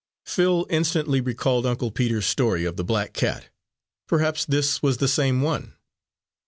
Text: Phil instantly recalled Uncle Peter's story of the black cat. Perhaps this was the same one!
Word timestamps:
Phil 0.25 0.65
instantly 0.71 1.21
recalled 1.21 1.63
Uncle 1.63 1.91
Peter's 1.91 2.25
story 2.25 2.65
of 2.65 2.75
the 2.75 2.83
black 2.83 3.13
cat. 3.13 3.49
Perhaps 4.07 4.45
this 4.45 4.81
was 4.81 4.97
the 4.97 5.07
same 5.07 5.43
one! 5.43 5.75